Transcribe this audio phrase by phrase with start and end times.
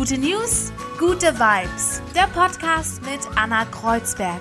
[0.00, 2.00] Gute News, gute Vibes.
[2.14, 4.40] Der Podcast mit Anna Kreuzberg.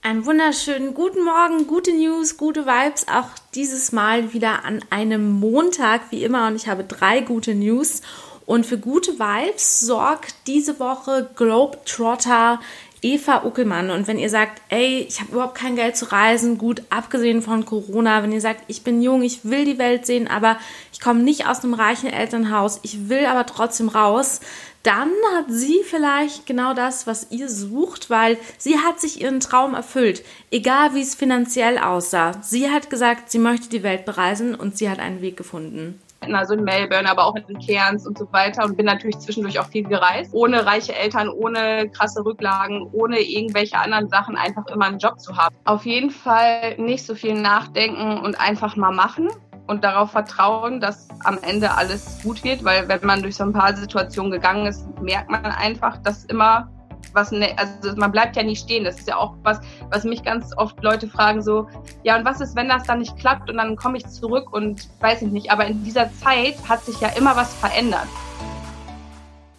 [0.00, 3.08] Einen wunderschönen guten Morgen, gute News, gute Vibes.
[3.08, 6.46] Auch dieses Mal wieder an einem Montag, wie immer.
[6.46, 8.00] Und ich habe drei gute News.
[8.46, 12.58] Und für gute Vibes sorgt diese Woche Globetrotter
[13.02, 13.90] Eva Uckelmann.
[13.90, 17.66] Und wenn ihr sagt, ey, ich habe überhaupt kein Geld zu reisen, gut, abgesehen von
[17.66, 20.56] Corona, wenn ihr sagt, ich bin jung, ich will die Welt sehen, aber
[21.02, 24.40] komme nicht aus einem reichen Elternhaus, ich will aber trotzdem raus,
[24.82, 29.74] dann hat sie vielleicht genau das, was ihr sucht, weil sie hat sich ihren Traum
[29.74, 32.32] erfüllt, egal wie es finanziell aussah.
[32.42, 36.54] Sie hat gesagt, sie möchte die Welt bereisen und sie hat einen Weg gefunden also
[36.54, 39.84] in Melbourne, aber auch in Cairns und so weiter und bin natürlich zwischendurch auch viel
[39.84, 40.32] gereist.
[40.32, 45.36] Ohne reiche Eltern, ohne krasse Rücklagen, ohne irgendwelche anderen Sachen, einfach immer einen Job zu
[45.36, 45.54] haben.
[45.64, 49.30] Auf jeden Fall nicht so viel nachdenken und einfach mal machen
[49.66, 53.52] und darauf vertrauen, dass am Ende alles gut wird, weil wenn man durch so ein
[53.52, 56.68] paar Situationen gegangen ist, merkt man einfach, dass immer
[57.12, 58.84] was, ne, also man bleibt ja nie stehen.
[58.84, 59.60] Das ist ja auch was,
[59.90, 61.68] was mich ganz oft Leute fragen so,
[62.04, 64.88] ja und was ist, wenn das dann nicht klappt und dann komme ich zurück und
[65.00, 65.50] weiß ich nicht.
[65.50, 68.06] Aber in dieser Zeit hat sich ja immer was verändert.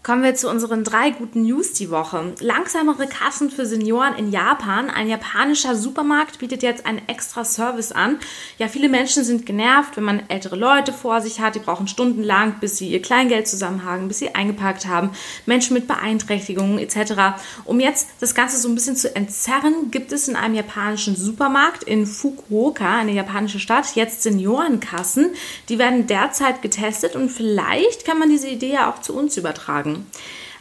[0.03, 2.33] Kommen wir zu unseren drei guten News die Woche.
[2.41, 4.89] Langsamere Kassen für Senioren in Japan.
[4.89, 8.19] Ein japanischer Supermarkt bietet jetzt einen extra Service an.
[8.57, 11.55] Ja, viele Menschen sind genervt, wenn man ältere Leute vor sich hat.
[11.55, 15.11] Die brauchen stundenlang, bis sie ihr Kleingeld zusammenhaken, bis sie eingepackt haben.
[15.45, 17.37] Menschen mit Beeinträchtigungen etc.
[17.63, 21.83] Um jetzt das Ganze so ein bisschen zu entzerren, gibt es in einem japanischen Supermarkt
[21.83, 25.29] in Fukuoka, eine japanische Stadt, jetzt Seniorenkassen.
[25.69, 29.92] Die werden derzeit getestet und vielleicht kann man diese Idee ja auch zu uns übertragen.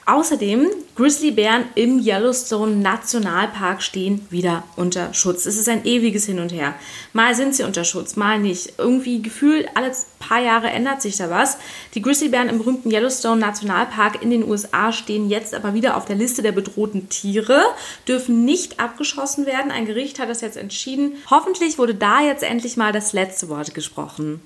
[0.05, 5.47] Außerdem, Grizzlybären im Yellowstone Nationalpark stehen wieder unter Schutz.
[5.47, 6.75] Es ist ein ewiges Hin und Her.
[7.13, 8.75] Mal sind sie unter Schutz, mal nicht.
[8.79, 11.57] Irgendwie gefühlt alle paar Jahre ändert sich da was.
[11.95, 16.17] Die Grizzlybären im berühmten Yellowstone Nationalpark in den USA stehen jetzt aber wieder auf der
[16.17, 17.63] Liste der bedrohten Tiere,
[18.09, 19.71] dürfen nicht abgeschossen werden.
[19.71, 21.13] Ein Gericht hat das jetzt entschieden.
[21.31, 24.41] Hoffentlich wurde da jetzt endlich mal das letzte Wort gesprochen.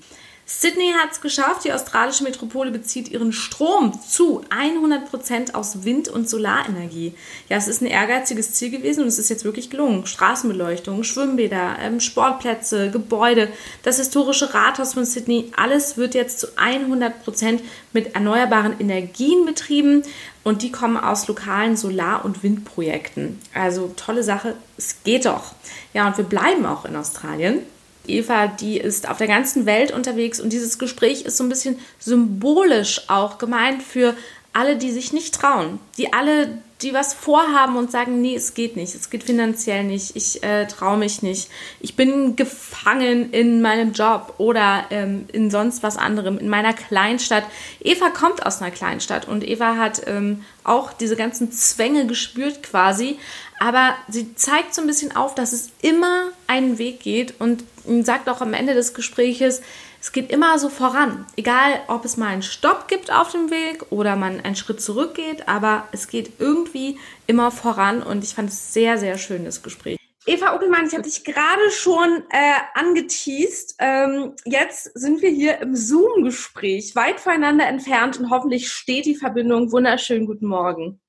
[0.49, 1.65] Sydney hat es geschafft.
[1.65, 7.13] Die australische Metropole bezieht ihren Strom zu 100% aus Wind- und Solarenergie.
[7.49, 10.05] Ja, es ist ein ehrgeiziges Ziel gewesen und es ist jetzt wirklich gelungen.
[10.05, 13.49] Straßenbeleuchtung, Schwimmbäder, ähm, Sportplätze, Gebäude,
[13.83, 17.59] das historische Rathaus von Sydney, alles wird jetzt zu 100%
[17.91, 20.03] mit erneuerbaren Energien betrieben
[20.45, 23.37] und die kommen aus lokalen Solar- und Windprojekten.
[23.53, 25.55] Also tolle Sache, es geht doch.
[25.93, 27.63] Ja, und wir bleiben auch in Australien.
[28.09, 31.79] Eva, die ist auf der ganzen Welt unterwegs und dieses Gespräch ist so ein bisschen
[31.99, 34.15] symbolisch auch gemeint für
[34.57, 38.75] alle, die sich nicht trauen, die alle, die was vorhaben und sagen, nee, es geht
[38.75, 43.93] nicht, es geht finanziell nicht, ich äh, traue mich nicht, ich bin gefangen in meinem
[43.93, 47.43] Job oder ähm, in sonst was anderem, in meiner Kleinstadt.
[47.81, 53.19] Eva kommt aus einer Kleinstadt und Eva hat ähm, auch diese ganzen Zwänge gespürt quasi,
[53.59, 57.63] aber sie zeigt so ein bisschen auf, dass es immer einen Weg geht und
[58.03, 59.61] sagt auch am Ende des Gespräches,
[59.99, 61.25] es geht immer so voran.
[61.35, 65.47] Egal, ob es mal einen Stopp gibt auf dem Weg oder man einen Schritt zurückgeht,
[65.47, 69.97] aber es geht irgendwie immer voran und ich fand es sehr, sehr schön, das Gespräch.
[70.27, 73.75] Eva Uckelmann, ich habe dich gerade schon äh, angeteased.
[73.79, 79.71] Ähm, jetzt sind wir hier im Zoom-Gespräch, weit voneinander entfernt und hoffentlich steht die Verbindung.
[79.71, 80.99] Wunderschönen guten Morgen.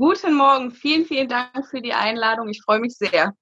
[0.00, 2.48] Guten Morgen, vielen, vielen Dank für die Einladung.
[2.48, 3.34] Ich freue mich sehr.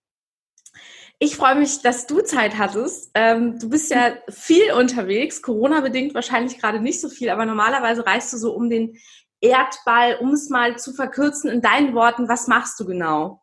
[1.20, 3.12] Ich freue mich, dass du Zeit hattest.
[3.14, 8.32] Ähm, du bist ja viel unterwegs, Corona-bedingt wahrscheinlich gerade nicht so viel, aber normalerweise reist
[8.32, 8.98] du so um den
[9.40, 12.28] Erdball, um es mal zu verkürzen in deinen Worten.
[12.28, 13.40] Was machst du genau?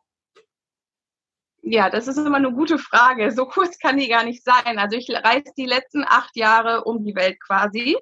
[1.61, 3.31] Ja, das ist immer eine gute Frage.
[3.31, 4.77] So kurz kann die gar nicht sein.
[4.77, 7.95] Also ich reise die letzten acht Jahre um die Welt quasi.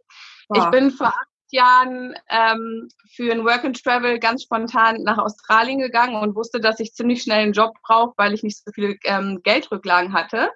[0.47, 0.57] Boah.
[0.57, 5.79] Ich bin vor acht Jahren ähm, für ein Work and Travel ganz spontan nach Australien
[5.79, 8.95] gegangen und wusste, dass ich ziemlich schnell einen Job brauche, weil ich nicht so viele
[9.03, 10.49] ähm, Geldrücklagen hatte.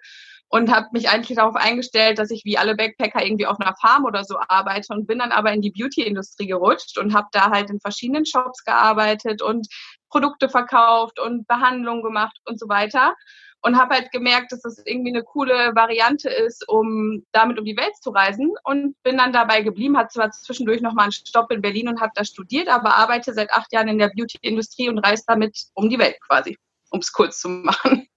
[0.49, 4.05] Und habe mich eigentlich darauf eingestellt, dass ich wie alle Backpacker irgendwie auf einer Farm
[4.05, 7.69] oder so arbeite und bin dann aber in die Beauty-Industrie gerutscht und habe da halt
[7.69, 9.67] in verschiedenen Shops gearbeitet und
[10.09, 13.13] Produkte verkauft und Behandlungen gemacht und so weiter
[13.61, 17.77] und habe halt gemerkt, dass das irgendwie eine coole Variante ist, um damit um die
[17.77, 21.61] Welt zu reisen und bin dann dabei geblieben, hat zwar zwischendurch nochmal einen Stopp in
[21.61, 25.23] Berlin und habe da studiert, aber arbeite seit acht Jahren in der Beauty-Industrie und reise
[25.27, 26.57] damit um die Welt quasi,
[26.91, 28.07] um es kurz zu machen.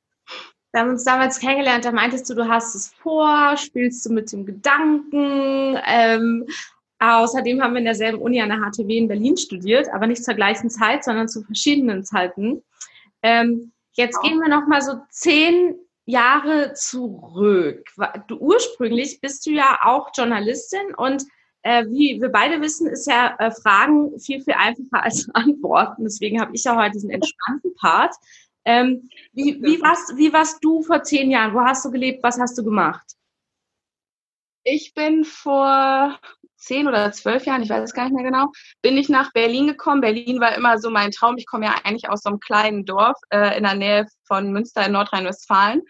[0.72, 4.30] Wir haben uns damals kennengelernt, da meintest du, du hast es vor, spielst du mit
[4.30, 5.76] dem Gedanken.
[5.84, 6.46] Ähm,
[7.00, 10.34] außerdem haben wir in derselben Uni an der HTW in Berlin studiert, aber nicht zur
[10.34, 12.62] gleichen Zeit, sondern zu verschiedenen Zeiten.
[13.22, 15.74] Ähm, Jetzt gehen wir noch mal so zehn
[16.06, 17.86] Jahre zurück.
[18.28, 21.22] Du ursprünglich bist du ja auch Journalistin und
[21.62, 26.04] äh, wie wir beide wissen, ist ja äh, Fragen viel, viel einfacher als Antworten.
[26.04, 28.14] Deswegen habe ich ja heute diesen entspannten Part.
[28.64, 31.52] Ähm, wie, wie, warst, wie warst du vor zehn Jahren?
[31.52, 32.22] Wo hast du gelebt?
[32.22, 33.06] Was hast du gemacht?
[34.64, 36.18] Ich bin vor
[36.60, 38.52] zehn oder zwölf Jahren, ich weiß es gar nicht mehr genau,
[38.82, 40.00] bin ich nach Berlin gekommen.
[40.00, 41.36] Berlin war immer so mein Traum.
[41.38, 44.86] Ich komme ja eigentlich aus so einem kleinen Dorf äh, in der Nähe von Münster
[44.86, 45.82] in Nordrhein-Westfalen.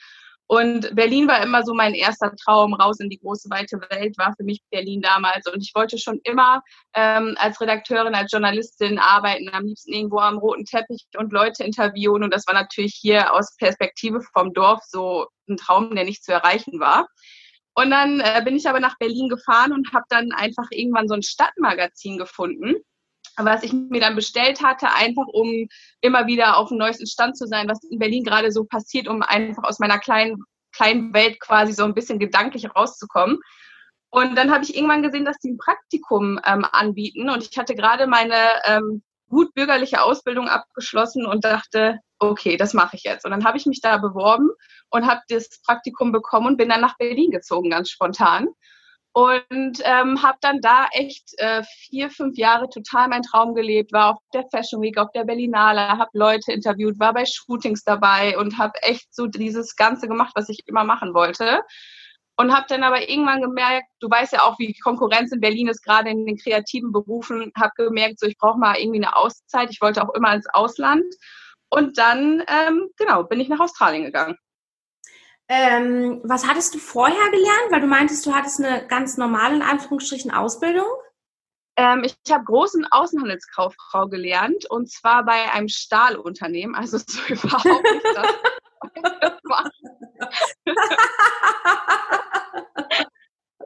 [0.50, 4.34] Und Berlin war immer so mein erster Traum, raus in die große, weite Welt, war
[4.36, 5.46] für mich Berlin damals.
[5.46, 6.60] Und ich wollte schon immer
[6.92, 12.24] ähm, als Redakteurin, als Journalistin arbeiten, am liebsten irgendwo am roten Teppich und Leute interviewen.
[12.24, 16.32] Und das war natürlich hier aus Perspektive vom Dorf so ein Traum, der nicht zu
[16.32, 17.06] erreichen war.
[17.74, 21.14] Und dann äh, bin ich aber nach Berlin gefahren und habe dann einfach irgendwann so
[21.14, 22.76] ein Stadtmagazin gefunden
[23.44, 25.68] was ich mir dann bestellt hatte, einfach um
[26.00, 29.22] immer wieder auf dem neuesten Stand zu sein, was in Berlin gerade so passiert, um
[29.22, 33.38] einfach aus meiner kleinen, kleinen Welt quasi so ein bisschen gedanklich rauszukommen.
[34.10, 37.74] Und dann habe ich irgendwann gesehen, dass die ein Praktikum ähm, anbieten und ich hatte
[37.74, 38.34] gerade meine
[38.64, 43.24] ähm, gut bürgerliche Ausbildung abgeschlossen und dachte, okay, das mache ich jetzt.
[43.24, 44.50] Und dann habe ich mich da beworben
[44.90, 48.48] und habe das Praktikum bekommen und bin dann nach Berlin gezogen, ganz spontan
[49.12, 54.10] und ähm, habe dann da echt äh, vier, fünf Jahre total mein Traum gelebt, war
[54.14, 58.58] auf der Fashion Week, auf der Berlinale, habe Leute interviewt, war bei Shootings dabei und
[58.58, 61.62] habe echt so dieses Ganze gemacht, was ich immer machen wollte.
[62.36, 65.82] Und habe dann aber irgendwann gemerkt, du weißt ja auch, wie Konkurrenz in Berlin ist,
[65.82, 69.70] gerade in den kreativen Berufen, habe gemerkt, so ich brauche mal irgendwie eine Auszeit.
[69.70, 71.04] Ich wollte auch immer ins Ausland.
[71.70, 74.36] Und dann, ähm, genau, bin ich nach Australien gegangen.
[75.48, 77.70] Ähm, was hattest du vorher gelernt?
[77.70, 80.86] Weil du meintest, du hattest eine ganz normale, in Anführungsstrichen, Ausbildung.
[81.76, 86.74] Ähm, ich habe großen Außenhandelskauffrau gelernt und zwar bei einem Stahlunternehmen.
[86.74, 88.26] Also so überhaupt nicht das.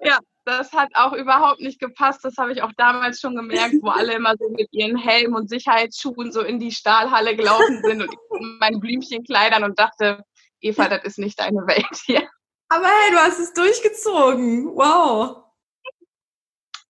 [0.02, 2.24] ja, das hat auch überhaupt nicht gepasst.
[2.24, 5.48] Das habe ich auch damals schon gemerkt, wo alle immer so mit ihren Helm und
[5.48, 10.24] Sicherheitsschuhen so in die Stahlhalle gelaufen sind und ich in meinen Blümchenkleidern und dachte,
[10.60, 12.28] Eva, das ist nicht deine Welt hier.
[12.68, 14.74] Aber hey, du hast es durchgezogen.
[14.74, 15.44] Wow.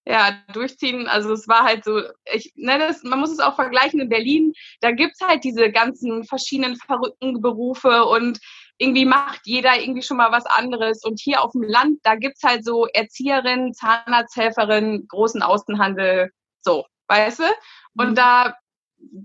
[0.06, 4.00] Ja, durchziehen, also es war halt so, ich nenne es, man muss es auch vergleichen
[4.00, 8.38] in Berlin, da gibt es halt diese ganzen verschiedenen verrückten Berufe und
[8.84, 11.04] irgendwie macht jeder irgendwie schon mal was anderes.
[11.04, 16.84] Und hier auf dem Land, da gibt es halt so Erzieherinnen, Zahnarzthelferinnen, großen Außenhandel, so,
[17.08, 17.44] weißt du?
[17.96, 18.14] Und mhm.
[18.14, 18.54] da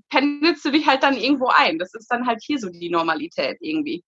[0.10, 1.78] pendelst du dich halt dann irgendwo ein.
[1.78, 4.04] Das ist dann halt hier so die Normalität irgendwie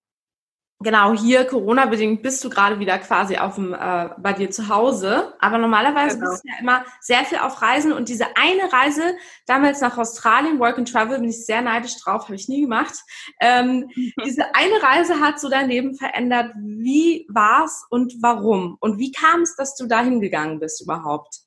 [0.81, 5.33] genau hier Corona-bedingt bist du gerade wieder quasi auf dem, äh, bei dir zu Hause.
[5.39, 6.31] Aber normalerweise genau.
[6.31, 10.59] bist du ja immer sehr viel auf Reisen und diese eine Reise damals nach Australien,
[10.59, 12.95] Work and Travel, bin ich sehr neidisch drauf, habe ich nie gemacht.
[13.39, 13.89] Ähm,
[14.25, 16.53] diese eine Reise hat so dein Leben verändert.
[16.55, 18.77] Wie war's und warum?
[18.79, 21.41] Und wie kam es, dass du da hingegangen bist überhaupt?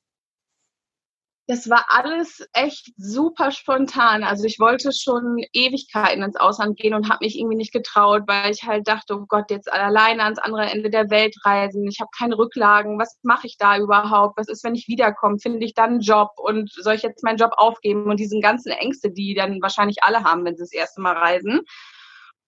[1.47, 4.23] Das war alles echt super spontan.
[4.23, 8.51] Also ich wollte schon Ewigkeiten ins Ausland gehen und habe mich irgendwie nicht getraut, weil
[8.51, 11.87] ich halt dachte, oh Gott, jetzt alleine ans andere Ende der Welt reisen.
[11.87, 12.97] Ich habe keine Rücklagen.
[12.99, 14.37] Was mache ich da überhaupt?
[14.37, 15.37] Was ist, wenn ich wiederkomme?
[15.37, 16.31] Finde ich dann einen Job?
[16.37, 18.09] Und soll ich jetzt meinen Job aufgeben?
[18.09, 21.61] Und diesen ganzen Ängste, die dann wahrscheinlich alle haben, wenn sie das erste Mal reisen.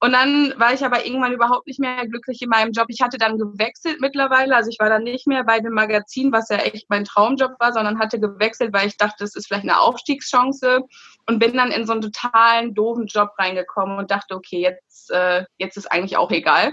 [0.07, 2.85] Und dann war ich aber irgendwann überhaupt nicht mehr glücklich in meinem Job.
[2.87, 4.55] Ich hatte dann gewechselt mittlerweile.
[4.55, 7.73] Also ich war dann nicht mehr bei dem Magazin, was ja echt mein Traumjob war,
[7.73, 10.79] sondern hatte gewechselt, weil ich dachte, das ist vielleicht eine Aufstiegschance
[11.25, 15.43] und bin dann in so einen totalen doofen Job reingekommen und dachte, okay, jetzt, äh,
[15.57, 16.71] jetzt ist eigentlich auch egal.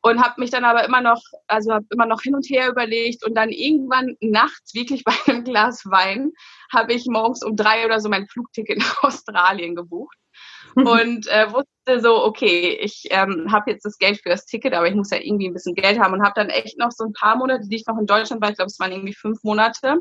[0.00, 3.26] Und habe mich dann aber immer noch, also habe immer noch hin und her überlegt
[3.26, 6.30] und dann irgendwann nachts, wirklich bei einem Glas Wein,
[6.72, 10.16] habe ich morgens um drei oder so mein Flugticket nach Australien gebucht
[10.74, 14.88] und äh, wusste so, okay, ich ähm, habe jetzt das Geld für das Ticket, aber
[14.88, 17.12] ich muss ja irgendwie ein bisschen Geld haben und habe dann echt noch so ein
[17.12, 19.98] paar Monate, die ich noch in Deutschland war, ich glaube, es waren irgendwie fünf Monate,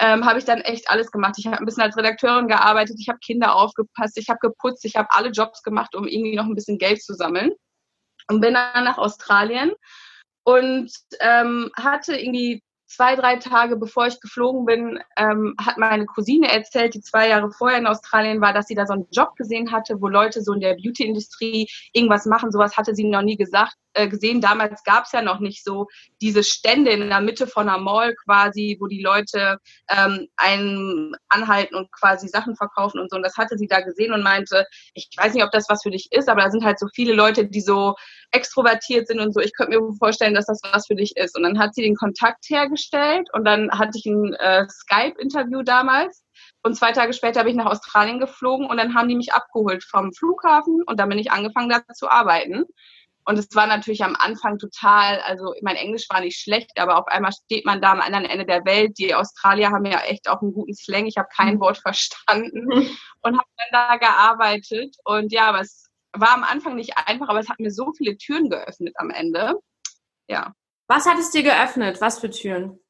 [0.00, 1.34] ähm, habe ich dann echt alles gemacht.
[1.38, 4.96] Ich habe ein bisschen als Redakteurin gearbeitet, ich habe Kinder aufgepasst, ich habe geputzt, ich
[4.96, 7.52] habe alle Jobs gemacht, um irgendwie noch ein bisschen Geld zu sammeln
[8.28, 9.72] und bin dann nach Australien
[10.44, 10.90] und
[11.20, 16.94] ähm, hatte irgendwie zwei, drei Tage bevor ich geflogen bin, ähm, hat meine Cousine erzählt,
[16.94, 20.00] die zwei Jahre vorher in Australien war, dass sie da so einen Job gesehen hatte,
[20.00, 22.50] wo Leute so in der Beauty-Industrie irgendwas machen.
[22.50, 24.40] Sowas hatte sie noch nie gesagt, äh, gesehen.
[24.40, 25.86] Damals gab es ja noch nicht so
[26.20, 29.58] diese Stände in der Mitte von einer Mall quasi, wo die Leute
[29.90, 33.16] ähm, einen anhalten und quasi Sachen verkaufen und so.
[33.16, 35.90] Und das hatte sie da gesehen und meinte, ich weiß nicht, ob das was für
[35.90, 37.94] dich ist, aber da sind halt so viele Leute, die so
[38.30, 39.40] extrovertiert sind und so.
[39.40, 41.36] Ich könnte mir vorstellen, dass das was für dich ist.
[41.36, 42.77] Und dann hat sie den Kontakt hergestellt
[43.32, 46.24] und dann hatte ich ein äh, Skype-Interview damals.
[46.62, 49.84] Und zwei Tage später bin ich nach Australien geflogen und dann haben die mich abgeholt
[49.84, 52.64] vom Flughafen und dann bin ich angefangen, da zu arbeiten.
[53.28, 57.06] Und es war natürlich am Anfang total, also mein Englisch war nicht schlecht, aber auf
[57.08, 58.98] einmal steht man da am anderen Ende der Welt.
[58.98, 61.04] Die Australier haben ja echt auch einen guten Slang.
[61.04, 61.60] Ich habe kein mhm.
[61.60, 62.66] Wort verstanden
[63.20, 64.96] und habe dann da gearbeitet.
[65.04, 68.16] Und ja, aber es war am Anfang nicht einfach, aber es hat mir so viele
[68.16, 69.56] Türen geöffnet am Ende.
[70.26, 70.54] Ja.
[70.88, 72.00] Was hat es dir geöffnet?
[72.00, 72.80] Was für Türen?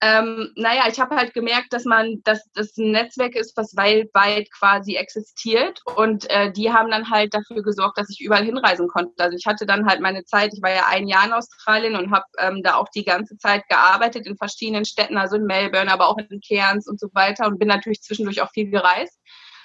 [0.00, 4.48] Ähm, naja, ich habe halt gemerkt, dass man, dass das ein Netzwerk ist, was weltweit
[4.52, 5.80] quasi existiert.
[5.96, 9.12] Und äh, die haben dann halt dafür gesorgt, dass ich überall hinreisen konnte.
[9.22, 12.12] Also ich hatte dann halt meine Zeit, ich war ja ein Jahr in Australien und
[12.12, 16.08] habe ähm, da auch die ganze Zeit gearbeitet in verschiedenen Städten, also in Melbourne, aber
[16.08, 19.18] auch in Cairns und so weiter und bin natürlich zwischendurch auch viel gereist,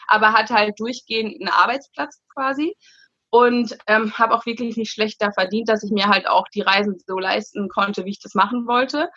[0.08, 2.76] aber hatte halt durchgehend einen Arbeitsplatz quasi
[3.34, 6.62] und ähm, habe auch wirklich nicht schlecht da verdient, dass ich mir halt auch die
[6.62, 9.10] Reisen so leisten konnte, wie ich das machen wollte.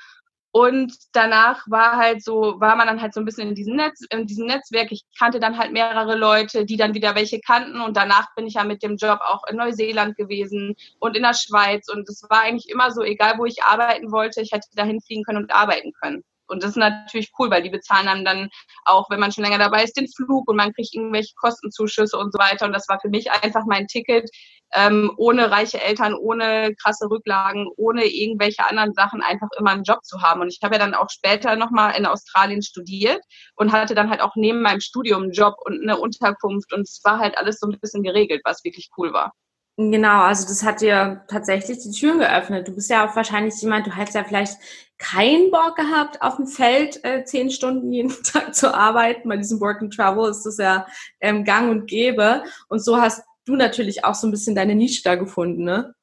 [0.53, 4.01] Und danach war halt so, war man dann halt so ein bisschen in diesem Netz,
[4.09, 4.91] in diesem Netzwerk.
[4.91, 7.83] Ich kannte dann halt mehrere Leute, die dann wieder welche kannten.
[7.83, 11.35] Und danach bin ich ja mit dem Job auch in Neuseeland gewesen und in der
[11.35, 11.91] Schweiz.
[11.91, 15.25] Und es war eigentlich immer so, egal wo ich arbeiten wollte, ich hätte dahin fliegen
[15.25, 16.25] können und arbeiten können.
[16.49, 18.49] Und das ist natürlich cool, weil die bezahlen einem dann
[18.85, 22.33] auch, wenn man schon länger dabei ist, den Flug und man kriegt irgendwelche Kostenzuschüsse und
[22.33, 22.67] so weiter.
[22.67, 24.31] Und das war für mich einfach mein Ticket,
[24.75, 30.05] ähm, ohne reiche Eltern, ohne krasse Rücklagen, ohne irgendwelche anderen Sachen einfach immer einen Job
[30.05, 30.41] zu haben.
[30.41, 33.21] Und ich habe ja dann auch später nochmal in Australien studiert
[33.55, 36.73] und hatte dann halt auch neben meinem Studium einen Job und eine Unterkunft.
[36.73, 39.33] Und es war halt alles so ein bisschen geregelt, was wirklich cool war.
[39.78, 42.66] Genau, also das hat dir tatsächlich die Türen geöffnet.
[42.66, 44.56] Du bist ja auch wahrscheinlich jemand, du hättest ja vielleicht
[44.97, 49.28] keinen Bock gehabt, auf dem Feld äh, zehn Stunden jeden Tag zu arbeiten.
[49.28, 50.87] Bei diesem Work and Travel ist das ja
[51.21, 52.42] ähm, gang und gäbe.
[52.68, 55.95] Und so hast du natürlich auch so ein bisschen deine Nische da gefunden, ne?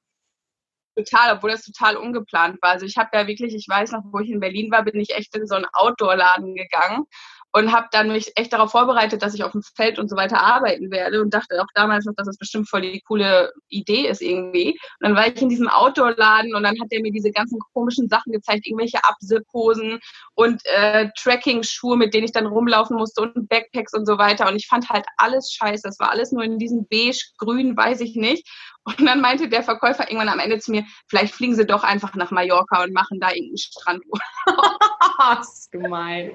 [0.95, 2.73] Total, obwohl das total ungeplant war.
[2.73, 5.15] Also ich habe ja wirklich, ich weiß noch, wo ich in Berlin war, bin ich
[5.15, 7.05] echt in so einen Outdoor-Laden gegangen
[7.53, 10.41] und habe dann mich echt darauf vorbereitet, dass ich auf dem Feld und so weiter
[10.41, 14.21] arbeiten werde und dachte auch damals noch, dass das bestimmt voll die coole Idee ist
[14.21, 14.71] irgendwie.
[14.71, 18.09] Und dann war ich in diesem Outdoor-Laden und dann hat der mir diese ganzen komischen
[18.09, 19.99] Sachen gezeigt, irgendwelche Absip-Hosen
[20.33, 24.49] und äh, Tracking-Schuhe, mit denen ich dann rumlaufen musste und Backpacks und so weiter.
[24.49, 25.83] Und ich fand halt alles scheiße.
[25.83, 28.49] Das war alles nur in diesem beige, grün, weiß ich nicht.
[28.85, 32.15] Und dann meinte der Verkäufer irgendwann am Ende zu mir, vielleicht fliegen Sie doch einfach
[32.15, 34.19] nach Mallorca und machen da irgendeinen Strandurlaub.
[35.19, 36.31] das ist gemein.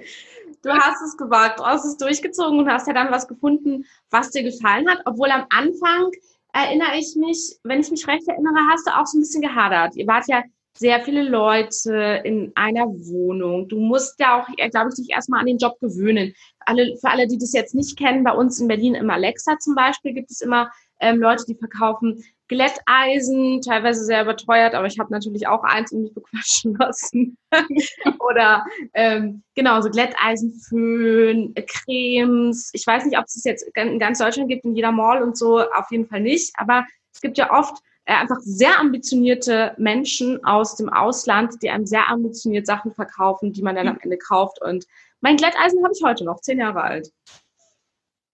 [0.63, 4.31] Du hast es gewagt, du hast es durchgezogen und hast ja dann was gefunden, was
[4.31, 5.03] dir gefallen hat.
[5.05, 6.11] Obwohl am Anfang
[6.53, 9.95] erinnere ich mich, wenn ich mich recht erinnere, hast du auch so ein bisschen gehadert.
[9.97, 10.43] Ihr wart ja
[10.77, 13.69] sehr viele Leute in einer Wohnung.
[13.69, 16.35] Du musst ja auch, glaube ich, dich erstmal an den Job gewöhnen.
[16.61, 19.75] Alle, für alle, die das jetzt nicht kennen, bei uns in Berlin im Alexa zum
[19.75, 25.13] Beispiel gibt es immer ähm, Leute, die verkaufen Glätteisen, teilweise sehr überteuert, aber ich habe
[25.13, 27.37] natürlich auch eins und mich bequatschen lassen.
[28.21, 28.65] Oder
[28.95, 32.71] ähm, genau, so Glätteisenföhn, Cremes.
[32.73, 35.37] Ich weiß nicht, ob es das jetzt in ganz Deutschland gibt, in jeder Mall und
[35.37, 36.53] so, auf jeden Fall nicht.
[36.57, 41.85] Aber es gibt ja oft äh, einfach sehr ambitionierte Menschen aus dem Ausland, die einem
[41.85, 44.63] sehr ambitioniert Sachen verkaufen, die man dann am Ende kauft.
[44.63, 44.87] Und
[45.21, 47.13] mein Glätteisen habe ich heute noch, zehn Jahre alt.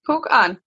[0.05, 0.59] Guck an.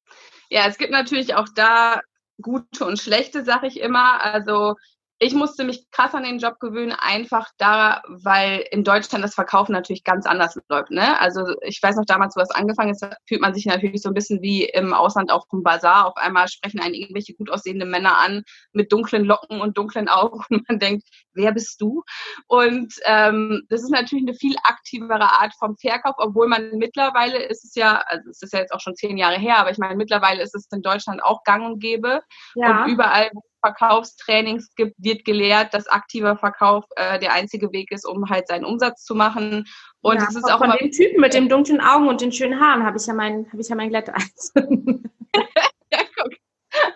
[0.49, 2.01] Ja, es gibt natürlich auch da
[2.41, 4.21] gute und schlechte, sage ich immer.
[4.23, 4.75] Also
[5.19, 9.71] ich musste mich krass an den Job gewöhnen, einfach da, weil in Deutschland das Verkaufen
[9.71, 10.91] natürlich ganz anders läuft.
[10.91, 11.19] Ne?
[11.19, 14.13] Also ich weiß noch damals, wo es angefangen ist, fühlt man sich natürlich so ein
[14.13, 16.05] bisschen wie im Ausland auf dem Bazar.
[16.05, 18.43] Auf einmal sprechen einen irgendwelche gut aussehende Männer an
[18.73, 22.03] mit dunklen Locken und dunklen Augen und man denkt, wer bist du?
[22.47, 27.65] Und ähm, das ist natürlich eine viel aktivere Art vom Verkauf, obwohl man mittlerweile ist
[27.65, 29.95] es ja, also es ist ja jetzt auch schon zehn Jahre her, aber ich meine,
[29.95, 32.21] mittlerweile ist es in Deutschland auch gang und gäbe.
[32.55, 32.83] Ja.
[32.83, 33.31] Und überall,
[33.67, 38.65] Verkaufstrainings gibt, wird gelehrt, dass aktiver Verkauf äh, der einzige Weg ist, um halt seinen
[38.65, 39.65] Umsatz zu machen.
[40.01, 42.59] Und ja, es ist auch von dem Typen mit den dunklen Augen und den schönen
[42.59, 44.53] Haaren habe ich ja mein, habe ich ja mein Glätteis.
[44.55, 46.33] ja, guck.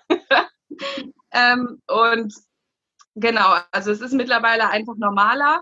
[1.31, 2.33] ähm, und
[3.15, 5.59] genau, also es ist mittlerweile einfach normaler.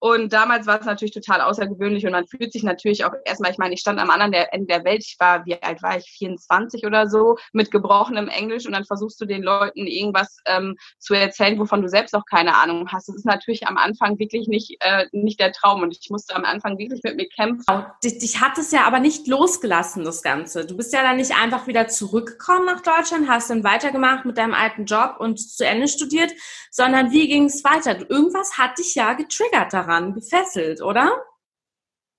[0.00, 3.58] Und damals war es natürlich total außergewöhnlich und man fühlt sich natürlich auch erstmal, ich
[3.58, 6.86] meine, ich stand am anderen Ende der Welt, ich war, wie alt war ich, 24
[6.86, 11.58] oder so, mit gebrochenem Englisch und dann versuchst du den Leuten irgendwas ähm, zu erzählen,
[11.58, 13.08] wovon du selbst auch keine Ahnung hast.
[13.08, 16.46] Das ist natürlich am Anfang wirklich nicht, äh, nicht der Traum und ich musste am
[16.46, 17.64] Anfang wirklich mit mir kämpfen.
[18.02, 20.64] Dich, dich hat es ja aber nicht losgelassen, das Ganze.
[20.64, 24.54] Du bist ja dann nicht einfach wieder zurückgekommen nach Deutschland, hast dann weitergemacht mit deinem
[24.54, 26.32] alten Job und zu Ende studiert,
[26.70, 27.98] sondern wie ging es weiter?
[28.08, 31.10] Irgendwas hat dich ja getriggert daran daran gefesselt, oder?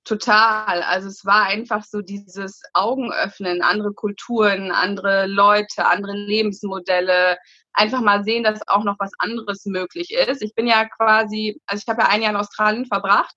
[0.03, 0.81] Total.
[0.81, 7.37] Also es war einfach so dieses Augenöffnen, andere Kulturen, andere Leute, andere Lebensmodelle.
[7.73, 10.41] Einfach mal sehen, dass auch noch was anderes möglich ist.
[10.41, 13.35] Ich bin ja quasi, also ich habe ja ein Jahr in Australien verbracht,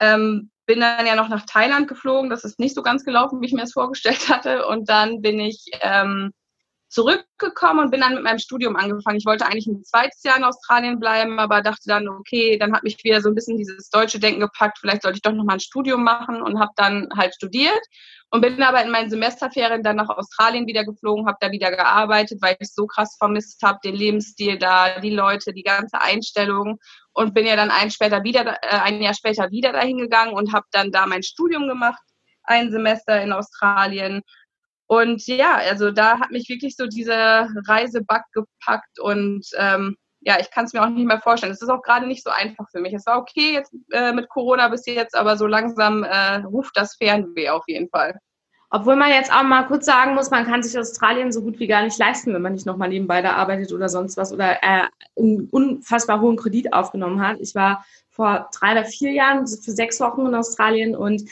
[0.00, 2.28] ähm, bin dann ja noch nach Thailand geflogen.
[2.28, 4.66] Das ist nicht so ganz gelaufen, wie ich mir das vorgestellt hatte.
[4.66, 6.32] Und dann bin ich ähm,
[6.94, 9.18] zurückgekommen und bin dann mit meinem Studium angefangen.
[9.18, 12.84] Ich wollte eigentlich ein zweites Jahr in Australien bleiben, aber dachte dann, okay, dann hat
[12.84, 15.54] mich wieder so ein bisschen dieses deutsche Denken gepackt, vielleicht sollte ich doch noch mal
[15.54, 17.82] ein Studium machen und habe dann halt studiert
[18.30, 22.38] und bin aber in meinen Semesterferien dann nach Australien wieder geflogen, habe da wieder gearbeitet,
[22.40, 26.78] weil ich so krass vermisst habe, den Lebensstil da, die Leute, die ganze Einstellung
[27.12, 30.52] und bin ja dann ein, später wieder, äh, ein Jahr später wieder dahin gegangen und
[30.52, 32.02] habe dann da mein Studium gemacht,
[32.44, 34.22] ein Semester in Australien
[34.86, 40.50] und ja, also da hat mich wirklich so diese Reisebug gepackt und ähm, ja, ich
[40.50, 41.52] kann es mir auch nicht mehr vorstellen.
[41.52, 42.94] Es ist auch gerade nicht so einfach für mich.
[42.94, 46.96] Es war okay jetzt äh, mit Corona bis jetzt, aber so langsam äh, ruft das
[46.96, 48.18] Fernweh auf jeden Fall.
[48.70, 51.66] Obwohl man jetzt auch mal kurz sagen muss, man kann sich Australien so gut wie
[51.66, 54.88] gar nicht leisten, wenn man nicht nochmal nebenbei da arbeitet oder sonst was oder äh,
[55.16, 57.36] einen unfassbar hohen Kredit aufgenommen hat.
[57.40, 61.22] Ich war vor drei oder vier Jahren für sechs Wochen in Australien und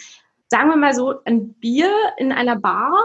[0.49, 3.03] sagen wir mal so, ein Bier in einer Bar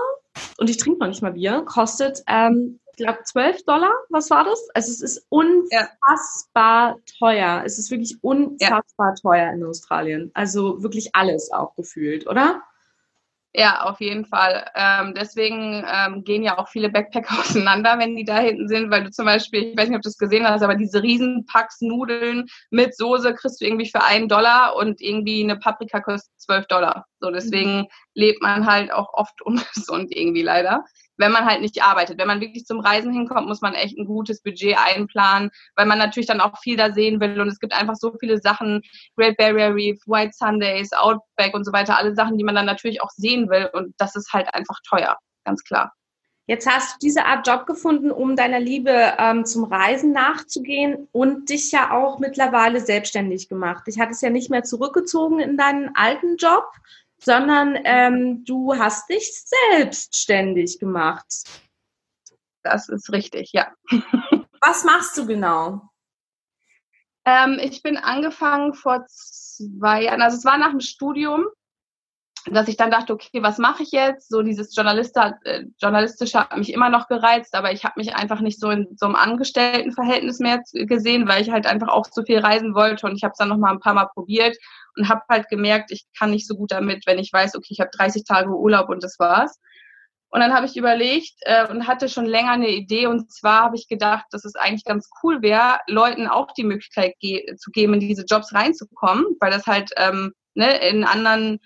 [0.58, 3.92] und ich trinke noch nicht mal Bier, kostet, ähm, ich glaube, 12 Dollar.
[4.10, 4.60] Was war das?
[4.74, 6.96] Also es ist unfassbar ja.
[7.20, 7.64] teuer.
[7.64, 9.16] Es ist wirklich unfassbar ja.
[9.22, 10.32] teuer in Australien.
[10.34, 12.64] Also wirklich alles auch gefühlt, oder?
[13.54, 14.70] Ja, auf jeden Fall.
[14.76, 19.06] Ähm, deswegen ähm, gehen ja auch viele Backpacker auseinander, wenn die da hinten sind, weil
[19.06, 22.46] du zum Beispiel, ich weiß nicht, ob du es gesehen hast, aber diese Riesenpacks Nudeln
[22.70, 27.06] mit Soße kriegst du irgendwie für einen Dollar und irgendwie eine Paprika kostet zwölf Dollar.
[27.20, 27.88] So, deswegen mhm.
[28.14, 30.84] lebt man halt auch oft ungesund irgendwie leider
[31.18, 32.20] wenn man halt nicht arbeitet.
[32.20, 35.98] Wenn man wirklich zum Reisen hinkommt, muss man echt ein gutes Budget einplanen, weil man
[35.98, 37.40] natürlich dann auch viel da sehen will.
[37.40, 38.82] Und es gibt einfach so viele Sachen,
[39.16, 43.02] Great Barrier Reef, White Sundays, Outback und so weiter, alle Sachen, die man dann natürlich
[43.02, 43.70] auch sehen will.
[43.74, 45.94] Und das ist halt einfach teuer, ganz klar.
[46.50, 51.50] Jetzt hast du diese Art Job gefunden, um deiner Liebe ähm, zum Reisen nachzugehen und
[51.50, 53.84] dich ja auch mittlerweile selbstständig gemacht.
[53.88, 56.72] Ich hatte es ja nicht mehr zurückgezogen in deinen alten Job,
[57.20, 59.32] sondern ähm, du hast dich
[59.72, 61.26] selbstständig gemacht.
[62.64, 63.72] Das ist richtig, ja.
[64.62, 65.82] Was machst du genau?
[67.26, 71.46] Ähm, ich bin angefangen vor zwei Jahren, also es war nach dem Studium,
[72.52, 74.30] dass ich dann dachte, okay, was mache ich jetzt?
[74.30, 78.40] So dieses Journalist, äh, Journalistische hat mich immer noch gereizt, aber ich habe mich einfach
[78.40, 82.40] nicht so in so einem Angestelltenverhältnis mehr gesehen, weil ich halt einfach auch so viel
[82.40, 84.58] reisen wollte und ich habe es dann noch mal ein paar Mal probiert
[84.98, 87.80] und habe halt gemerkt, ich kann nicht so gut damit, wenn ich weiß, okay, ich
[87.80, 89.60] habe 30 Tage Urlaub und das war's.
[90.30, 93.78] Und dann habe ich überlegt äh, und hatte schon länger eine Idee und zwar habe
[93.78, 97.94] ich gedacht, dass es eigentlich ganz cool wäre, Leuten auch die Möglichkeit ge zu geben,
[97.94, 101.60] in diese Jobs reinzukommen, weil das halt ähm, ne, in anderen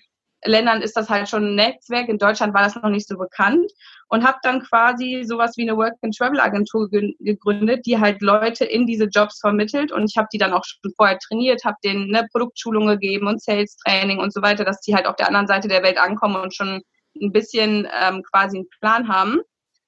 [0.43, 2.09] Ländern ist das halt schon ein Netzwerk.
[2.09, 3.71] In Deutschland war das noch nicht so bekannt.
[4.07, 8.65] Und habe dann quasi sowas wie eine Work and Travel Agentur gegründet, die halt Leute
[8.65, 9.91] in diese Jobs vermittelt.
[9.91, 13.41] Und ich habe die dann auch schon vorher trainiert, habe denen eine Produktschulung gegeben und
[13.41, 16.35] Sales Training und so weiter, dass die halt auf der anderen Seite der Welt ankommen
[16.35, 16.81] und schon
[17.21, 19.39] ein bisschen ähm, quasi einen Plan haben,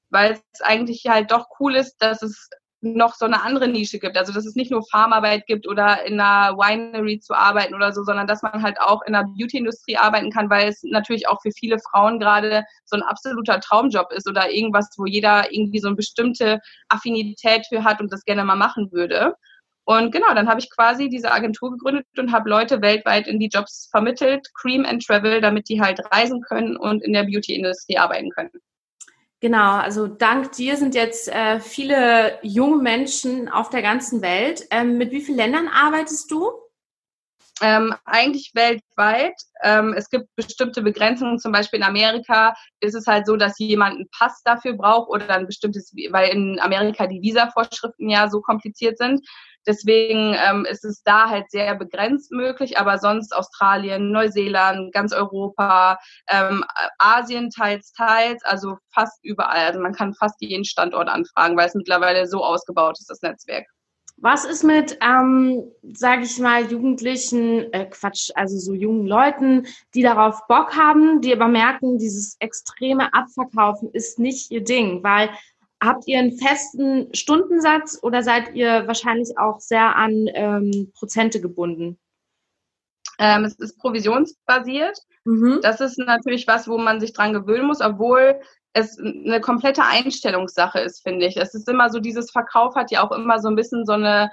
[0.10, 2.50] weil es eigentlich halt doch cool ist, dass es
[2.84, 4.18] noch so eine andere Nische gibt.
[4.18, 8.04] Also dass es nicht nur Farmarbeit gibt oder in einer Winery zu arbeiten oder so,
[8.04, 11.52] sondern dass man halt auch in der Beauty-Industrie arbeiten kann, weil es natürlich auch für
[11.52, 15.96] viele Frauen gerade so ein absoluter Traumjob ist oder irgendwas, wo jeder irgendwie so eine
[15.96, 19.36] bestimmte Affinität für hat und das gerne mal machen würde.
[19.86, 23.50] Und genau, dann habe ich quasi diese Agentur gegründet und habe Leute weltweit in die
[23.52, 28.30] Jobs vermittelt, Cream and Travel, damit die halt reisen können und in der Beauty-Industrie arbeiten
[28.30, 28.52] können.
[29.44, 34.66] Genau, also dank dir sind jetzt äh, viele junge Menschen auf der ganzen Welt.
[34.72, 36.50] Ähm, mit wie vielen Ländern arbeitest du?
[37.62, 39.36] Ähm, eigentlich weltweit.
[39.62, 43.96] Ähm, es gibt bestimmte Begrenzungen, zum Beispiel in Amerika ist es halt so, dass jemand
[43.96, 48.98] einen Pass dafür braucht oder ein bestimmtes, weil in Amerika die Visavorschriften ja so kompliziert
[48.98, 49.28] sind.
[49.66, 55.98] Deswegen ähm, ist es da halt sehr begrenzt möglich, aber sonst Australien, Neuseeland, ganz Europa,
[56.30, 56.64] ähm,
[56.98, 59.68] Asien teils, teils, also fast überall.
[59.68, 63.66] Also man kann fast jeden Standort anfragen, weil es mittlerweile so ausgebaut ist, das Netzwerk.
[64.18, 70.04] Was ist mit, ähm, sage ich mal, Jugendlichen, äh, Quatsch, also so jungen Leuten, die
[70.04, 75.30] darauf Bock haben, die aber merken, dieses extreme Abverkaufen ist nicht ihr Ding, weil
[75.84, 82.00] habt ihr einen festen Stundensatz oder seid ihr wahrscheinlich auch sehr an ähm, Prozente gebunden?
[83.20, 84.98] Ähm, es ist provisionsbasiert.
[85.26, 85.60] Mhm.
[85.62, 88.40] Das ist natürlich was, wo man sich dran gewöhnen muss, obwohl
[88.74, 91.38] es eine komplette Einstellungssache ist, finde ich.
[91.38, 94.32] Es ist immer so, dieses Verkauf hat ja auch immer so ein bisschen so eine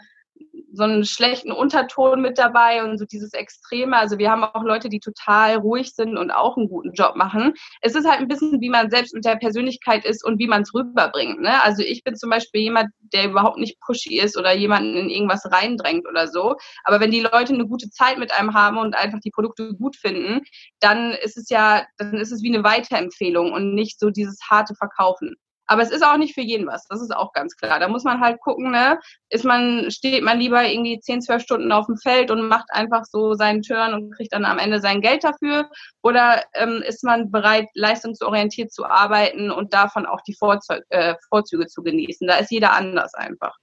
[0.72, 3.96] so einen schlechten Unterton mit dabei und so dieses Extreme.
[3.96, 7.54] Also wir haben auch Leute, die total ruhig sind und auch einen guten Job machen.
[7.80, 10.62] Es ist halt ein bisschen, wie man selbst mit der Persönlichkeit ist und wie man
[10.62, 11.40] es rüberbringt.
[11.40, 11.62] Ne?
[11.62, 15.42] Also ich bin zum Beispiel jemand, der überhaupt nicht pushy ist oder jemanden in irgendwas
[15.50, 16.56] reindrängt oder so.
[16.84, 19.96] Aber wenn die Leute eine gute Zeit mit einem haben und einfach die Produkte gut
[19.96, 20.42] finden,
[20.80, 24.74] dann ist es ja, dann ist es wie eine Weiterempfehlung und nicht so dieses harte
[24.74, 25.36] Verkaufen.
[25.70, 26.84] Aber es ist auch nicht für jeden was.
[26.88, 27.78] Das ist auch ganz klar.
[27.78, 28.98] Da muss man halt gucken, ne?
[29.28, 33.04] Ist man, steht man lieber irgendwie 10, 12 Stunden auf dem Feld und macht einfach
[33.04, 35.70] so seinen Turn und kriegt dann am Ende sein Geld dafür?
[36.02, 41.68] Oder ähm, ist man bereit, leistungsorientiert zu arbeiten und davon auch die Vorzü äh, Vorzüge
[41.68, 42.26] zu genießen?
[42.26, 43.56] Da ist jeder anders einfach.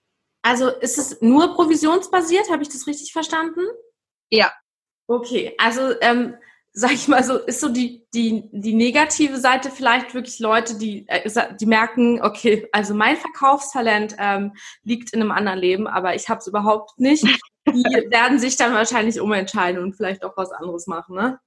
[0.43, 2.49] Also ist es nur provisionsbasiert?
[2.49, 3.65] Habe ich das richtig verstanden?
[4.29, 4.53] Ja.
[5.07, 6.35] Okay, also ähm,
[6.79, 11.07] sag ich mal so, ist so die, die, die negative Seite vielleicht wirklich Leute, die,
[11.07, 16.29] äh, die merken, okay, also mein Verkaufstalent ähm, liegt in einem anderen Leben, aber ich
[16.29, 17.23] habe es überhaupt nicht.
[17.67, 21.39] Die werden sich dann wahrscheinlich umentscheiden und vielleicht auch was anderes machen, ne?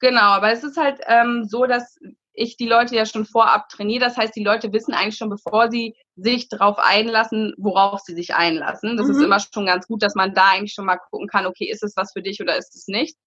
[0.00, 1.98] Genau, aber es ist halt ähm, so, dass
[2.32, 4.06] ich die Leute ja schon vorab trainiere.
[4.06, 8.34] Das heißt, die Leute wissen eigentlich schon, bevor sie sich darauf einlassen, worauf sie sich
[8.34, 8.96] einlassen.
[8.96, 9.12] Das mhm.
[9.12, 11.82] ist immer schon ganz gut, dass man da eigentlich schon mal gucken kann, okay, ist
[11.82, 13.18] es was für dich oder ist es nicht?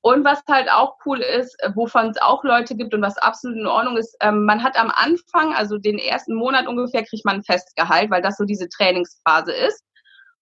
[0.00, 3.58] Und was halt auch cool ist, äh, wovon es auch Leute gibt und was absolut
[3.58, 7.36] in Ordnung ist, ähm, man hat am Anfang, also den ersten Monat ungefähr, kriegt man
[7.36, 9.82] ein Festgehalt, weil das so diese Trainingsphase ist.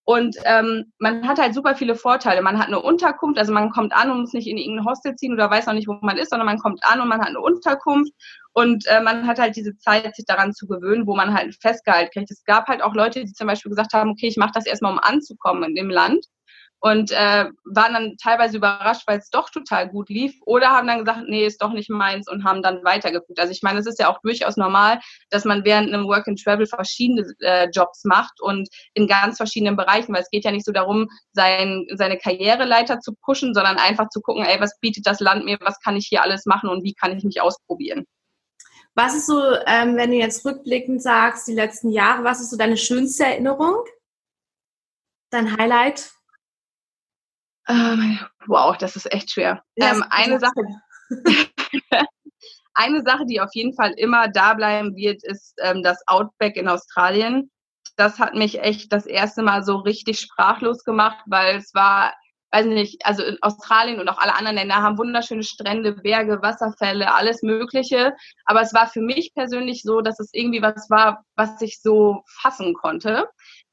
[0.08, 2.40] Und ähm, man hat halt super viele Vorteile.
[2.40, 5.32] Man hat eine Unterkunft, also man kommt an und muss nicht in irgendein Hostel ziehen
[5.32, 7.40] oder weiß noch nicht, wo man ist, sondern man kommt an und man hat eine
[7.40, 8.12] Unterkunft
[8.52, 11.52] und äh, man hat halt diese Zeit, sich daran zu gewöhnen, wo man halt ein
[11.52, 12.30] Festgehalt kriegt.
[12.30, 14.92] Es gab halt auch Leute, die zum Beispiel gesagt haben, okay, ich mache das erstmal,
[14.92, 16.24] um anzukommen in dem Land
[16.80, 21.04] und äh, waren dann teilweise überrascht, weil es doch total gut lief oder haben dann
[21.04, 23.40] gesagt, nee, ist doch nicht meins und haben dann weitergeguckt.
[23.40, 26.42] Also ich meine, es ist ja auch durchaus normal, dass man während einem Work and
[26.42, 30.66] Travel verschiedene äh, Jobs macht und in ganz verschiedenen Bereichen, weil es geht ja nicht
[30.66, 35.20] so darum, sein, seine Karriereleiter zu pushen, sondern einfach zu gucken, ey, was bietet das
[35.20, 38.06] Land mir, was kann ich hier alles machen und wie kann ich mich ausprobieren.
[38.94, 42.56] Was ist so, ähm, wenn du jetzt rückblickend sagst, die letzten Jahre, was ist so
[42.56, 43.84] deine schönste Erinnerung?
[45.30, 46.15] Dein Highlight?
[47.68, 49.62] Ähm, wow, das ist echt schwer.
[49.76, 50.60] Ja, ähm, eine Sache.
[52.74, 56.68] eine Sache, die auf jeden Fall immer da bleiben wird, ist ähm, das Outback in
[56.68, 57.50] Australien.
[57.96, 62.12] Das hat mich echt das erste Mal so richtig sprachlos gemacht, weil es war,
[62.52, 67.14] weiß nicht, also in Australien und auch alle anderen Länder haben wunderschöne Strände, Berge, Wasserfälle,
[67.14, 68.14] alles Mögliche.
[68.44, 72.22] Aber es war für mich persönlich so, dass es irgendwie was war, was ich so
[72.40, 73.28] fassen konnte.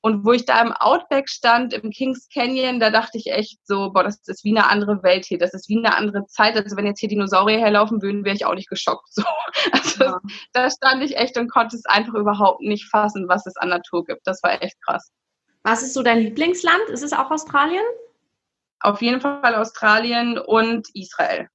[0.06, 3.94] Und wo ich da im Outback stand, im Kings Canyon, da dachte ich echt so,
[3.94, 6.58] boah, das ist wie eine andere Welt hier, das ist wie eine andere Zeit.
[6.58, 9.14] Also wenn jetzt hier Dinosaurier herlaufen würden, wäre ich auch nicht geschockt.
[9.14, 9.24] So.
[9.72, 10.20] Also ja.
[10.52, 14.04] da stand ich echt und konnte es einfach überhaupt nicht fassen, was es an Natur
[14.04, 14.26] gibt.
[14.26, 15.12] Das war echt krass.
[15.64, 16.90] Was ist so dein Lieblingsland?
[16.90, 17.84] Ist es auch Australien?
[18.84, 21.48] Auf jeden Fall Australien und Israel.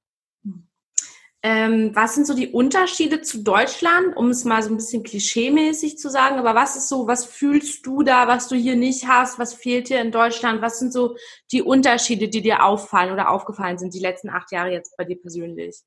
[1.41, 5.97] Ähm, was sind so die Unterschiede zu Deutschland, um es mal so ein bisschen klischeemäßig
[5.97, 9.39] zu sagen, aber was ist so, was fühlst du da, was du hier nicht hast,
[9.39, 11.15] was fehlt dir in Deutschland, was sind so
[11.53, 15.21] die Unterschiede, die dir auffallen oder aufgefallen sind die letzten acht Jahre jetzt bei dir
[15.21, 15.77] persönlich?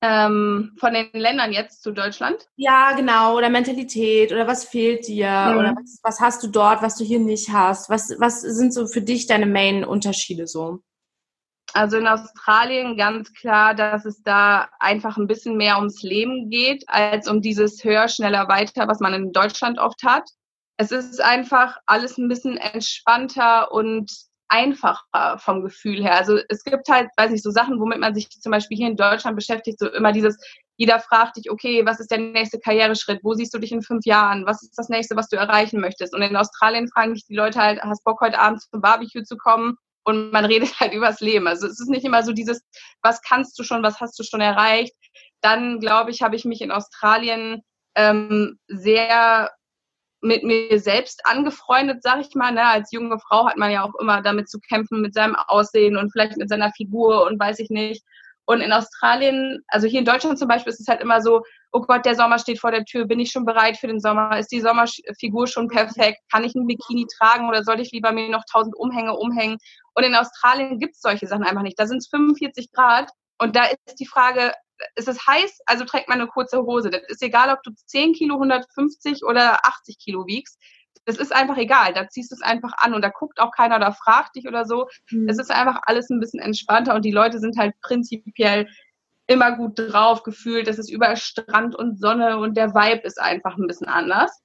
[0.00, 2.48] Ähm, von den Ländern jetzt zu Deutschland?
[2.56, 5.58] Ja, genau, oder Mentalität, oder was fehlt dir, mhm.
[5.58, 8.86] oder was, was hast du dort, was du hier nicht hast, was, was sind so
[8.86, 10.80] für dich deine Main-Unterschiede so?
[11.74, 16.84] Also in Australien ganz klar, dass es da einfach ein bisschen mehr ums Leben geht,
[16.88, 20.28] als um dieses höher, schneller, weiter, was man in Deutschland oft hat.
[20.76, 24.10] Es ist einfach alles ein bisschen entspannter und
[24.48, 26.16] einfacher vom Gefühl her.
[26.16, 28.96] Also es gibt halt, weiß nicht, so Sachen, womit man sich zum Beispiel hier in
[28.96, 30.38] Deutschland beschäftigt, so immer dieses,
[30.76, 33.20] jeder fragt dich, okay, was ist der nächste Karriereschritt?
[33.22, 34.46] Wo siehst du dich in fünf Jahren?
[34.46, 36.14] Was ist das nächste, was du erreichen möchtest?
[36.14, 39.36] Und in Australien fragen dich die Leute halt, hast Bock heute Abend zum Barbecue zu
[39.36, 39.76] kommen?
[40.08, 41.46] und man redet halt übers Leben.
[41.46, 42.62] Also es ist nicht immer so dieses,
[43.02, 44.94] was kannst du schon, was hast du schon erreicht.
[45.42, 47.62] Dann, glaube ich, habe ich mich in Australien
[47.94, 49.50] ähm, sehr
[50.20, 52.52] mit mir selbst angefreundet, sag ich mal.
[52.52, 52.64] Ne?
[52.64, 56.10] Als junge Frau hat man ja auch immer damit zu kämpfen mit seinem Aussehen und
[56.10, 58.04] vielleicht mit seiner Figur und weiß ich nicht.
[58.46, 61.82] Und in Australien, also hier in Deutschland zum Beispiel, ist es halt immer so, oh
[61.82, 64.38] Gott, der Sommer steht vor der Tür, bin ich schon bereit für den Sommer?
[64.38, 66.18] Ist die Sommerfigur schon perfekt?
[66.32, 69.58] Kann ich ein Bikini tragen oder soll ich lieber mir noch tausend Umhänge umhängen?
[69.94, 71.78] Und in Australien gibt es solche Sachen einfach nicht.
[71.78, 74.52] Da sind es 45 Grad und da ist die Frage,
[74.94, 76.90] ist es heiß, also trägt man eine kurze Hose.
[76.90, 80.60] Das ist egal, ob du 10 Kilo, 150 oder 80 Kilo wiegst.
[81.04, 81.94] Das ist einfach egal.
[81.94, 84.64] Da ziehst du es einfach an und da guckt auch keiner oder fragt dich oder
[84.64, 84.88] so.
[85.10, 85.28] Mhm.
[85.28, 88.68] Es ist einfach alles ein bisschen entspannter und die Leute sind halt prinzipiell
[89.26, 90.68] immer gut drauf gefühlt.
[90.68, 94.42] Es ist überall Strand und Sonne und der Vibe ist einfach ein bisschen anders.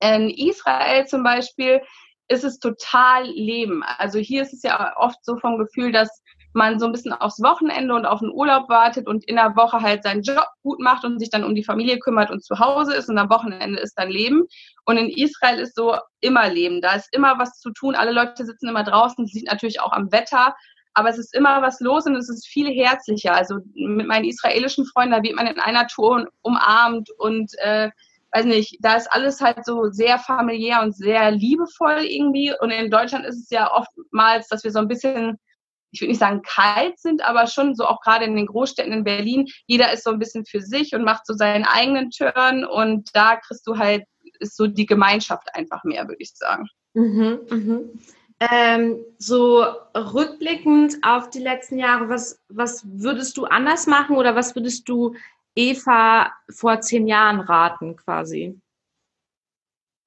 [0.00, 1.82] In Israel zum Beispiel
[2.28, 3.82] ist es total Leben.
[3.82, 7.40] Also hier ist es ja oft so vom Gefühl, dass man so ein bisschen aufs
[7.42, 11.04] Wochenende und auf den Urlaub wartet und in der Woche halt seinen Job gut macht
[11.04, 13.94] und sich dann um die Familie kümmert und zu Hause ist und am Wochenende ist
[13.94, 14.46] dann Leben.
[14.84, 16.80] Und in Israel ist so immer Leben.
[16.80, 17.94] Da ist immer was zu tun.
[17.94, 19.24] Alle Leute sitzen immer draußen.
[19.24, 20.54] Das liegt natürlich auch am Wetter.
[20.94, 23.34] aber es ist immer was los und es ist viel herzlicher.
[23.34, 27.90] Also mit meinen israelischen Freunden, da wird man in einer Tour umarmt und äh,
[28.32, 32.52] weiß nicht, da ist alles halt so sehr familiär und sehr liebevoll irgendwie.
[32.60, 35.38] Und in Deutschland ist es ja oftmals, dass wir so ein bisschen,
[35.90, 39.04] ich würde nicht sagen kalt sind, aber schon so auch gerade in den Großstädten in
[39.04, 43.10] Berlin, jeder ist so ein bisschen für sich und macht so seinen eigenen Turn und
[43.14, 44.04] da kriegst du halt,
[44.38, 46.66] ist so die Gemeinschaft einfach mehr, würde ich sagen.
[46.94, 48.00] Mhm, mhm.
[48.40, 54.54] Ähm, so rückblickend auf die letzten Jahre, was, was würdest du anders machen oder was
[54.54, 55.14] würdest du
[55.54, 58.58] Eva vor zehn Jahren raten quasi?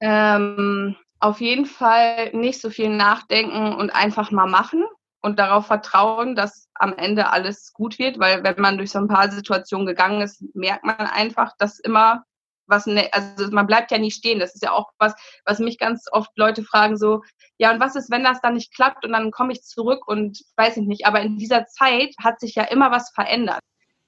[0.00, 4.84] Ähm, auf jeden Fall nicht so viel nachdenken und einfach mal machen
[5.24, 9.08] und darauf vertrauen, dass am Ende alles gut wird, weil wenn man durch so ein
[9.08, 12.24] paar Situationen gegangen ist, merkt man einfach, dass immer
[12.66, 14.38] was, ne, also man bleibt ja nie stehen.
[14.38, 15.14] Das ist ja auch was,
[15.46, 17.22] was mich ganz oft Leute fragen so,
[17.56, 20.42] ja, und was ist, wenn das dann nicht klappt und dann komme ich zurück und
[20.56, 21.06] weiß ich nicht.
[21.06, 23.60] Aber in dieser Zeit hat sich ja immer was verändert.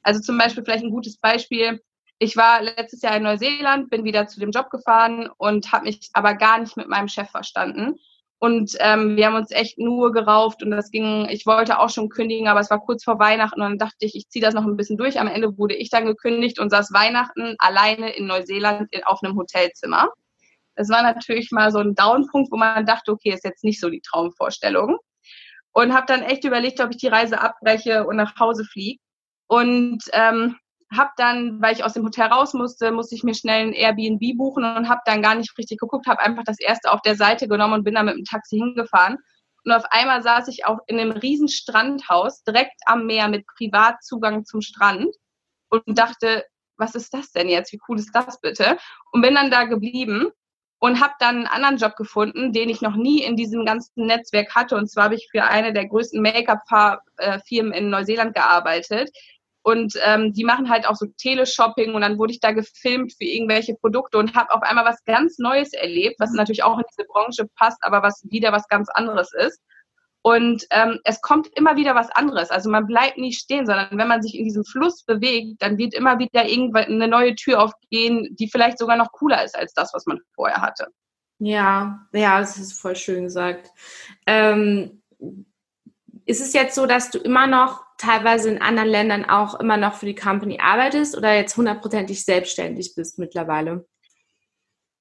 [0.03, 1.83] Also zum Beispiel vielleicht ein gutes Beispiel.
[2.19, 6.11] Ich war letztes Jahr in Neuseeland, bin wieder zu dem Job gefahren und habe mich
[6.13, 7.95] aber gar nicht mit meinem Chef verstanden.
[8.39, 12.11] Und ähm, wir haben uns echt nur gerauft und das ging, ich wollte auch schon
[12.11, 14.65] kündigen, aber es war kurz vor Weihnachten und dann dachte ich, ich ziehe das noch
[14.65, 15.19] ein bisschen durch.
[15.19, 20.11] Am Ende wurde ich dann gekündigt und saß Weihnachten alleine in Neuseeland auf einem Hotelzimmer.
[20.75, 23.89] Das war natürlich mal so ein Downpunkt, wo man dachte, okay, ist jetzt nicht so
[23.89, 24.99] die Traumvorstellung.
[25.73, 29.01] Und habe dann echt überlegt, ob ich die Reise abbreche und nach Hause fliege.
[29.47, 30.57] Und ähm,
[30.95, 34.37] habe dann, weil ich aus dem Hotel raus musste, musste ich mir schnell ein Airbnb
[34.37, 37.49] buchen und habe dann gar nicht richtig geguckt, habe einfach das erste auf der Seite
[37.49, 39.19] genommen und bin dann mit dem Taxi hingefahren.
[39.65, 44.45] Und auf einmal saß ich auch in einem riesen Strandhaus direkt am Meer mit Privatzugang
[44.45, 45.09] zum Strand
[45.71, 46.45] und dachte,
[46.77, 47.73] was ist das denn jetzt?
[47.73, 48.79] Wie cool ist das bitte?
[49.11, 50.29] Und bin dann da geblieben
[50.79, 54.55] und habe dann einen anderen Job gefunden, den ich noch nie in diesem ganzen Netzwerk
[54.55, 54.77] hatte.
[54.77, 59.11] Und zwar habe ich für eine der größten Make-up-Firmen in Neuseeland gearbeitet
[59.67, 63.25] und ähm, die machen halt auch so Teleshopping und dann wurde ich da gefilmt für
[63.25, 66.37] irgendwelche Produkte und habe auf einmal was ganz Neues erlebt, was mhm.
[66.37, 69.61] natürlich auch in diese Branche passt, aber was wieder was ganz anderes ist.
[70.23, 72.51] Und ähm, es kommt immer wieder was anderes.
[72.51, 75.95] Also man bleibt nicht stehen, sondern wenn man sich in diesem Fluss bewegt, dann wird
[75.95, 79.93] immer wieder irgendwann eine neue Tür aufgehen, die vielleicht sogar noch cooler ist als das,
[79.93, 80.87] was man vorher hatte.
[81.41, 83.69] Ja, ja, das ist voll schön gesagt.
[84.29, 85.03] Ähm,
[86.25, 89.95] ist es jetzt so, dass du immer noch teilweise in anderen Ländern auch immer noch
[89.95, 93.87] für die Company arbeitest oder jetzt hundertprozentig selbstständig bist mittlerweile?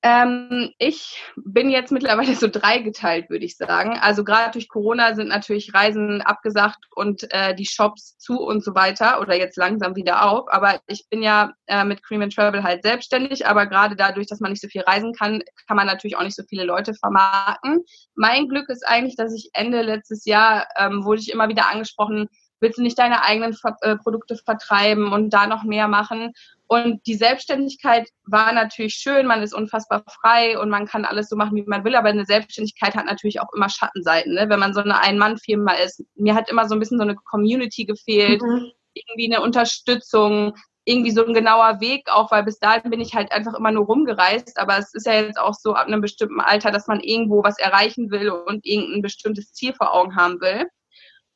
[0.05, 3.97] Ähm, ich bin jetzt mittlerweile so dreigeteilt, würde ich sagen.
[3.99, 8.75] Also gerade durch Corona sind natürlich Reisen abgesagt und äh, die Shops zu und so
[8.75, 10.45] weiter oder jetzt langsam wieder auf.
[10.49, 13.47] Aber ich bin ja äh, mit Cream and Travel halt selbstständig.
[13.47, 16.35] Aber gerade dadurch, dass man nicht so viel reisen kann, kann man natürlich auch nicht
[16.35, 17.83] so viele Leute vermarkten.
[18.13, 22.29] Mein Glück ist eigentlich, dass ich Ende letztes Jahr ähm, wurde ich immer wieder angesprochen,
[22.65, 26.33] willst du nicht deine eigenen äh, Produkte vertreiben und da noch mehr machen?
[26.67, 31.35] Und die Selbstständigkeit war natürlich schön, man ist unfassbar frei und man kann alles so
[31.35, 34.49] machen, wie man will, aber eine Selbstständigkeit hat natürlich auch immer Schattenseiten, ne?
[34.49, 36.03] wenn man so eine Ein-Mann-Firma ist.
[36.15, 38.71] Mir hat immer so ein bisschen so eine Community gefehlt, mhm.
[38.95, 43.31] irgendwie eine Unterstützung, irgendwie so ein genauer Weg auch, weil bis dahin bin ich halt
[43.31, 46.71] einfach immer nur rumgereist, aber es ist ja jetzt auch so ab einem bestimmten Alter,
[46.71, 50.65] dass man irgendwo was erreichen will und irgendein bestimmtes Ziel vor Augen haben will.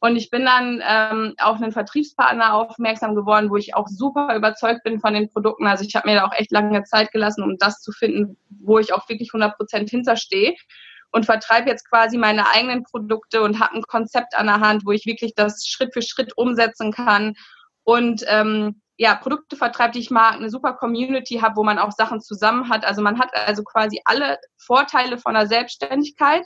[0.02, 4.84] Und ich bin dann ähm, auf einen Vertriebspartner aufmerksam geworden, wo ich auch super überzeugt
[4.84, 5.68] bin von den Produkten.
[5.68, 8.80] Also ich habe mir da auch echt lange Zeit gelassen, um das zu finden, wo
[8.80, 10.56] ich auch wirklich 100 Prozent hinterstehe.
[11.12, 14.92] Und vertreibe jetzt quasi meine eigenen Produkte und habe ein Konzept an der Hand, wo
[14.92, 17.34] ich wirklich das Schritt für Schritt umsetzen kann.
[17.84, 21.92] Und ähm, ja, Produkte vertreibt, die ich mag, eine super Community habe, wo man auch
[21.92, 22.86] Sachen zusammen hat.
[22.86, 26.46] Also man hat also quasi alle Vorteile von der Selbstständigkeit,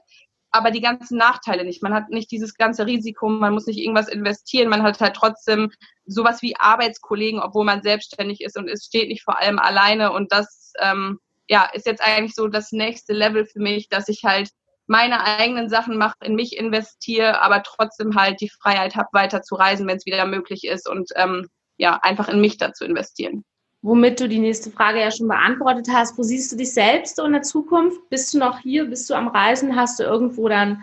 [0.53, 1.81] aber die ganzen Nachteile nicht.
[1.81, 5.71] Man hat nicht dieses ganze Risiko, man muss nicht irgendwas investieren, man hat halt trotzdem
[6.05, 10.11] sowas wie Arbeitskollegen, obwohl man selbstständig ist und es steht nicht vor allem alleine.
[10.11, 14.23] Und das ähm, ja, ist jetzt eigentlich so das nächste Level für mich, dass ich
[14.23, 14.49] halt
[14.85, 19.55] meine eigenen Sachen mache, in mich investiere, aber trotzdem halt die Freiheit habe, weiter zu
[19.55, 23.43] reisen, wenn es wieder möglich ist und ähm, ja, einfach in mich dazu investieren
[23.83, 26.17] womit du die nächste Frage ja schon beantwortet hast.
[26.17, 28.09] Wo siehst du dich selbst so in der Zukunft?
[28.09, 28.85] Bist du noch hier?
[28.85, 29.75] Bist du am Reisen?
[29.75, 30.81] Hast du irgendwo dann,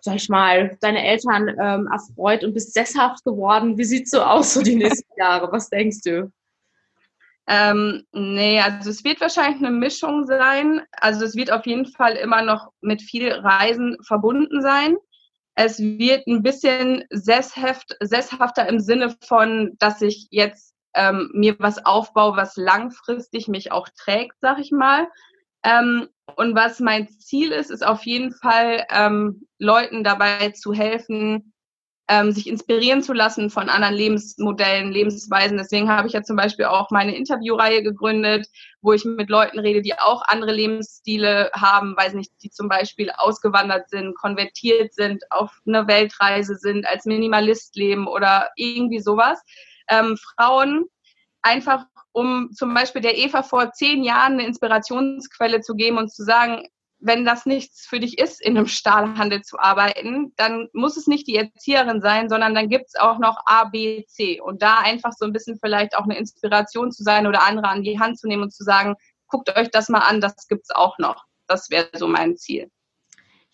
[0.00, 3.76] sag ich mal, deine Eltern ähm, erfreut und bist sesshaft geworden?
[3.76, 5.50] Wie sieht so aus so die nächsten Jahre?
[5.50, 6.32] Was denkst du?
[7.48, 10.82] Ähm, nee, also es wird wahrscheinlich eine Mischung sein.
[10.92, 14.96] Also es wird auf jeden Fall immer noch mit viel Reisen verbunden sein.
[15.56, 21.84] Es wird ein bisschen sesshaft, sesshafter im Sinne von, dass ich jetzt ähm, mir was
[21.84, 25.06] aufbaue, was langfristig mich auch trägt, sag ich mal.
[25.62, 31.52] Ähm, und was mein Ziel ist, ist auf jeden Fall ähm, Leuten dabei zu helfen,
[32.08, 35.56] ähm, sich inspirieren zu lassen von anderen Lebensmodellen, Lebensweisen.
[35.56, 38.46] Deswegen habe ich ja zum Beispiel auch meine Interviewreihe gegründet,
[38.80, 43.10] wo ich mit Leuten rede, die auch andere Lebensstile haben, weiß nicht, die zum Beispiel
[43.10, 49.42] ausgewandert sind, konvertiert sind, auf einer Weltreise sind, als Minimalist leben oder irgendwie sowas.
[49.88, 50.86] Ähm, Frauen
[51.42, 56.24] einfach um zum Beispiel der Eva vor zehn Jahren eine Inspirationsquelle zu geben und zu
[56.24, 56.66] sagen,
[56.98, 61.26] wenn das nichts für dich ist, in einem Stahlhandel zu arbeiten, dann muss es nicht
[61.26, 64.40] die Erzieherin sein, sondern dann gibt es auch noch A, B, C.
[64.40, 67.82] Und da einfach so ein bisschen vielleicht auch eine Inspiration zu sein oder andere an
[67.82, 68.94] die Hand zu nehmen und zu sagen,
[69.28, 71.24] guckt euch das mal an, das gibt es auch noch.
[71.46, 72.70] Das wäre so mein Ziel.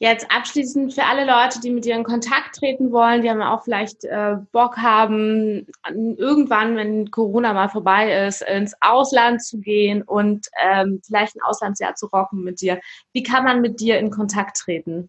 [0.02, 3.62] Jetzt abschließend für alle Leute, die mit dir in Kontakt treten wollen, die haben auch
[3.62, 10.48] vielleicht äh, Bock haben, irgendwann, wenn Corona mal vorbei ist, ins Ausland zu gehen und
[10.60, 12.80] ähm, vielleicht ein Auslandsjahr zu rocken mit dir.
[13.12, 15.08] Wie kann man mit dir in Kontakt treten?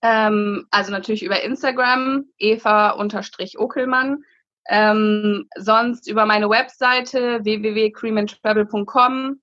[0.00, 4.24] Ähm, also natürlich über Instagram, eva-okelmann.
[4.70, 9.42] Ähm, sonst über meine Webseite www.creamandtravel.com.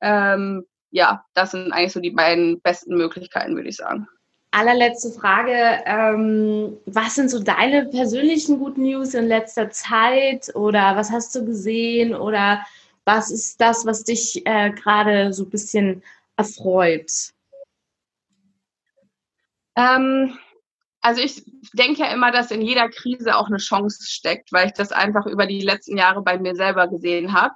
[0.00, 4.08] Ähm, ja, das sind eigentlich so die beiden besten Möglichkeiten, würde ich sagen.
[4.50, 5.82] Allerletzte Frage.
[5.84, 10.54] Ähm, was sind so deine persönlichen guten News in letzter Zeit?
[10.54, 12.14] Oder was hast du gesehen?
[12.14, 12.64] Oder
[13.04, 16.02] was ist das, was dich äh, gerade so ein bisschen
[16.36, 17.10] erfreut?
[19.76, 20.38] Ähm,
[21.02, 21.44] also ich
[21.74, 25.26] denke ja immer, dass in jeder Krise auch eine Chance steckt, weil ich das einfach
[25.26, 27.54] über die letzten Jahre bei mir selber gesehen habe.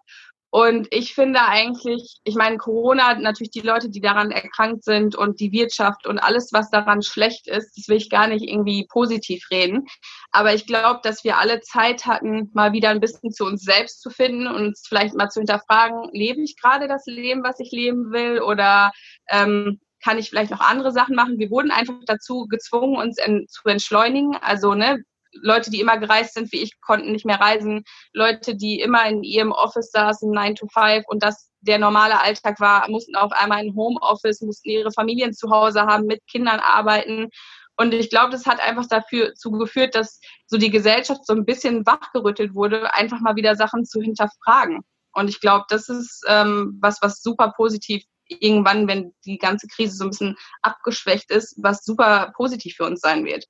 [0.50, 5.38] Und ich finde eigentlich, ich meine, Corona, natürlich die Leute, die daran erkrankt sind und
[5.38, 9.46] die Wirtschaft und alles, was daran schlecht ist, das will ich gar nicht irgendwie positiv
[9.52, 9.86] reden.
[10.32, 14.02] Aber ich glaube, dass wir alle Zeit hatten, mal wieder ein bisschen zu uns selbst
[14.02, 17.70] zu finden und uns vielleicht mal zu hinterfragen, lebe ich gerade das Leben, was ich
[17.70, 18.40] leben will?
[18.40, 18.90] Oder
[19.28, 21.38] ähm, kann ich vielleicht noch andere Sachen machen?
[21.38, 24.36] Wir wurden einfach dazu gezwungen, uns en zu entschleunigen.
[24.40, 27.84] Also, ne, Leute, die immer gereist sind wie ich, konnten nicht mehr reisen.
[28.12, 32.58] Leute, die immer in ihrem Office saßen, 9 to 5 und das der normale Alltag
[32.60, 37.28] war, mussten auf einmal in Homeoffice, mussten ihre Familien zu Hause haben, mit Kindern arbeiten.
[37.76, 41.86] Und ich glaube, das hat einfach dafür zugeführt, dass so die Gesellschaft so ein bisschen
[41.86, 44.80] wachgerüttelt wurde, einfach mal wieder Sachen zu hinterfragen.
[45.12, 49.96] Und ich glaube, das ist ähm, was, was super positiv irgendwann, wenn die ganze Krise
[49.96, 53.44] so ein bisschen abgeschwächt ist, was super positiv für uns sein wird.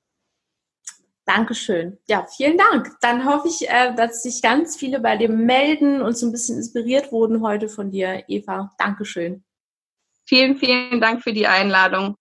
[1.33, 1.97] Dankeschön.
[2.09, 2.90] Ja, vielen Dank.
[3.03, 6.57] Dann hoffe ich, äh, dass sich ganz viele bei dir melden und so ein bisschen
[6.57, 8.73] inspiriert wurden heute von dir, Eva.
[8.79, 9.45] Dankeschön.
[10.27, 12.16] Vielen, vielen Dank für die Einladung.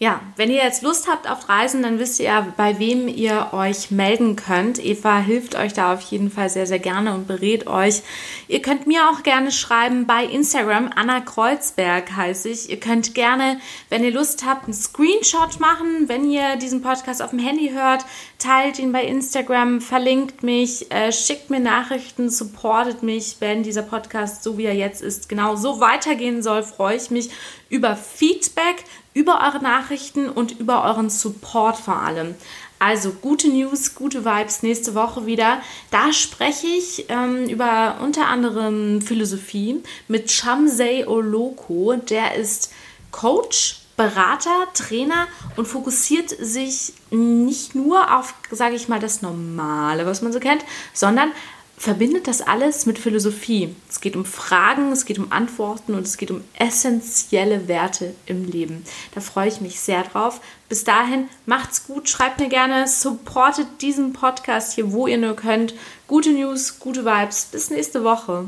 [0.00, 3.50] Ja, wenn ihr jetzt Lust habt auf Reisen, dann wisst ihr ja, bei wem ihr
[3.52, 4.84] euch melden könnt.
[4.84, 8.02] Eva hilft euch da auf jeden Fall sehr, sehr gerne und berät euch.
[8.48, 10.90] Ihr könnt mir auch gerne schreiben bei Instagram.
[10.96, 12.70] Anna Kreuzberg heiße ich.
[12.70, 17.30] Ihr könnt gerne, wenn ihr Lust habt, einen Screenshot machen, wenn ihr diesen Podcast auf
[17.30, 18.04] dem Handy hört.
[18.40, 24.42] Teilt ihn bei Instagram, verlinkt mich, äh, schickt mir Nachrichten, supportet mich, wenn dieser Podcast,
[24.42, 27.30] so wie er jetzt ist, genau so weitergehen soll, freue ich mich
[27.68, 32.34] über Feedback über eure Nachrichten und über euren Support vor allem.
[32.80, 35.62] Also gute News, gute Vibes nächste Woche wieder.
[35.90, 41.94] Da spreche ich ähm, über unter anderem Philosophie mit Shamsei Oloko.
[41.94, 42.72] Der ist
[43.12, 50.20] Coach, Berater, Trainer und fokussiert sich nicht nur auf, sage ich mal, das Normale, was
[50.20, 51.30] man so kennt, sondern
[51.76, 53.74] verbindet das alles mit Philosophie.
[53.88, 58.44] Es geht um Fragen, es geht um Antworten und es geht um essentielle Werte im
[58.44, 58.84] Leben.
[59.14, 60.40] Da freue ich mich sehr drauf.
[60.68, 65.74] Bis dahin, macht's gut, schreibt mir gerne, supportet diesen Podcast hier, wo ihr nur könnt.
[66.06, 67.46] Gute News, gute Vibes.
[67.46, 68.46] Bis nächste Woche.